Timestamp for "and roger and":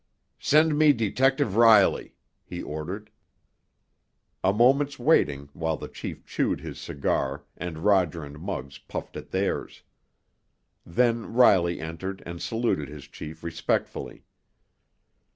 7.55-8.39